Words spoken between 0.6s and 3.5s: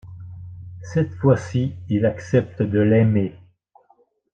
Cette fois-ci, il accepte de l'aimer.